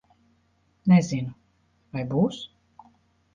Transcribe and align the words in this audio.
Nezinu. 0.91 1.35
Vai 1.93 2.07
būs? 2.15 2.41